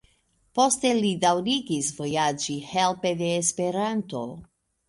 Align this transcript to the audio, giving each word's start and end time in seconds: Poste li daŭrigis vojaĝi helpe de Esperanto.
Poste 0.59 0.93
li 0.99 1.11
daŭrigis 1.25 1.91
vojaĝi 1.99 2.57
helpe 2.73 3.15
de 3.23 3.31
Esperanto. 3.45 4.27